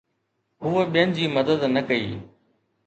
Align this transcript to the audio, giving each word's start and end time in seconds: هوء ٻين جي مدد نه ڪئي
هوء 0.63 0.85
ٻين 0.93 1.09
جي 1.19 1.25
مدد 1.37 1.61
نه 1.77 1.81
ڪئي 1.89 2.11